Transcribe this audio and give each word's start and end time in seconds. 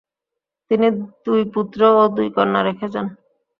তিনি 0.71 0.87
দুই 1.25 1.41
পুত্র 1.53 1.79
ও 1.93 2.03
দুই 2.15 2.27
কন্যা 2.35 2.61
রেখে 2.63 2.87
যান। 2.93 3.07